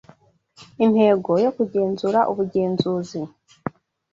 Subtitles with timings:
[0.85, 3.21] intego yo kugenzura ubugenzuzi